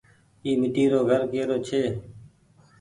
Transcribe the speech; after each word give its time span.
اي 0.43 0.51
ميٽي 0.61 0.83
رو 0.91 1.01
گهر 1.07 1.21
ڪي 1.31 1.41
رو 1.49 1.57
ڇي۔ 1.67 1.83